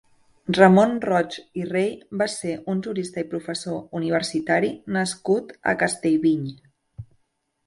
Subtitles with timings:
[0.57, 1.91] Ramon Roig i Rey
[2.21, 6.51] va ser un jurista i professor universitari nascut a Castellviny.